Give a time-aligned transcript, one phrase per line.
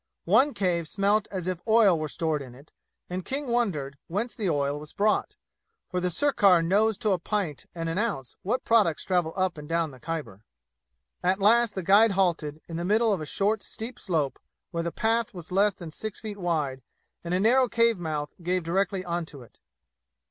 [0.25, 2.73] One cave smelt as if oil were stored in it,
[3.07, 5.35] and King wondered whence the oil was brought
[5.91, 9.69] for the sirkar knows to a pint and an ounce what products travel up and
[9.69, 10.43] down the Khyber.
[11.21, 14.39] At last the guide halted, in the middle of a short steep slope
[14.71, 16.81] where the path was less than six feet wide
[17.23, 19.59] and a narrow cave mouth gave directly on to it.